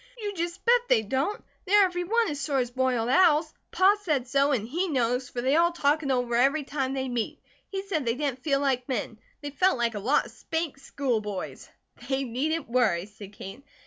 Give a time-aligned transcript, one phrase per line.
[0.17, 1.43] "You just bet they don't!
[1.65, 3.53] They are every one as sore as boiled owls.
[3.69, 7.07] Pa said so, and he knows, for they all talk it over every time they
[7.07, 7.39] meet.
[7.69, 11.21] He said they didn't feel like men, they felt like a lot of 'spanked school
[11.21, 11.69] boys.'"
[12.09, 13.63] "They needn't worry," said Kate.